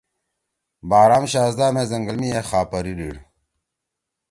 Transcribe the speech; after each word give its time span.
بارام 0.91 1.23
شاھزدہ 1.31 1.67
مے 1.73 1.83
زنگل 1.91 2.17
می 2.21 2.29
اے 2.35 2.41
خاپری 2.49 2.93
دیِڑ۔ 2.97 3.15